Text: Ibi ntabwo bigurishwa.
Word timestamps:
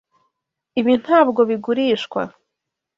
Ibi 0.79 0.93
ntabwo 1.03 1.39
bigurishwa. 1.49 2.21